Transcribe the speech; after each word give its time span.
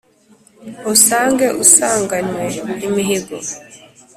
Usange 0.93 1.47
usanganywe 1.63 2.45
imihigo 2.87 3.35